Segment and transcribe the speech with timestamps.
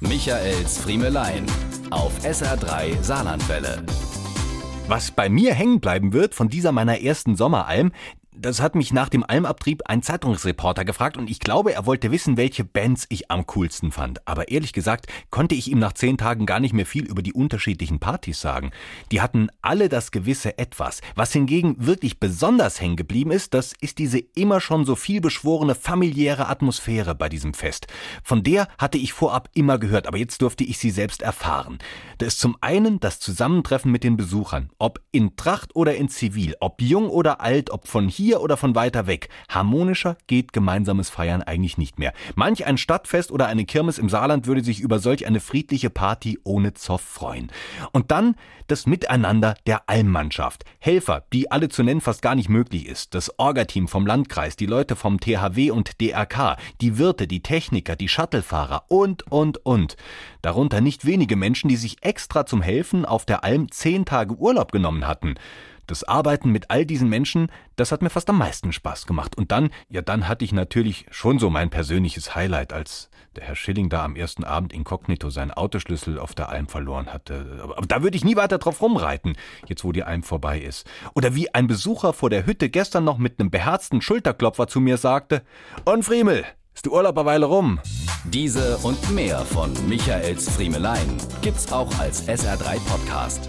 [0.00, 1.44] Michaels Friemelein
[1.90, 3.84] auf SR3 Saarlandwelle.
[4.88, 7.92] Was bei mir hängen bleiben wird von dieser meiner ersten Sommeralm,
[8.40, 12.36] das hat mich nach dem Almabtrieb ein Zeitungsreporter gefragt und ich glaube, er wollte wissen,
[12.36, 14.26] welche Bands ich am coolsten fand.
[14.26, 17.32] Aber ehrlich gesagt konnte ich ihm nach zehn Tagen gar nicht mehr viel über die
[17.32, 18.70] unterschiedlichen Partys sagen.
[19.12, 21.00] Die hatten alle das gewisse Etwas.
[21.14, 25.74] Was hingegen wirklich besonders hängen geblieben ist, das ist diese immer schon so viel beschworene
[25.74, 27.88] familiäre Atmosphäre bei diesem Fest.
[28.22, 31.78] Von der hatte ich vorab immer gehört, aber jetzt durfte ich sie selbst erfahren.
[32.18, 36.54] Da ist zum einen das Zusammentreffen mit den Besuchern, ob in Tracht oder in Zivil,
[36.60, 39.28] ob jung oder alt, ob von hier hier oder von weiter weg.
[39.48, 42.12] Harmonischer geht gemeinsames Feiern eigentlich nicht mehr.
[42.36, 46.38] Manch ein Stadtfest oder eine Kirmes im Saarland würde sich über solch eine friedliche Party
[46.44, 47.50] ohne Zoff freuen.
[47.90, 48.36] Und dann
[48.68, 50.64] das Miteinander der Almmannschaft.
[50.78, 53.14] Helfer, die alle zu nennen fast gar nicht möglich ist.
[53.14, 58.06] Das Orga-Team vom Landkreis, die Leute vom THW und DRK, die Wirte, die Techniker, die
[58.06, 59.96] Shuttlefahrer und, und, und.
[60.42, 64.72] Darunter nicht wenige Menschen, die sich extra zum Helfen auf der Alm zehn Tage Urlaub
[64.72, 65.34] genommen hatten.
[65.86, 69.36] Das Arbeiten mit all diesen Menschen, das hat mir fast am meisten Spaß gemacht.
[69.36, 73.56] Und dann, ja, dann hatte ich natürlich schon so mein persönliches Highlight, als der Herr
[73.56, 77.60] Schilling da am ersten Abend inkognito seinen Autoschlüssel auf der Alm verloren hatte.
[77.60, 79.36] Aber da würde ich nie weiter drauf rumreiten,
[79.66, 80.88] jetzt wo die Alm vorbei ist.
[81.14, 84.96] Oder wie ein Besucher vor der Hütte gestern noch mit einem beherzten Schulterklopfer zu mir
[84.96, 85.42] sagte,
[85.84, 87.80] Und Friemel, ist die Urlaub eine Weile rum?
[88.24, 93.48] Diese und mehr von Michaels Friemelein gibt's auch als SR3 Podcast.